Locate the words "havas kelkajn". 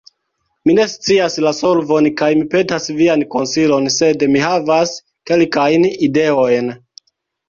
4.47-5.87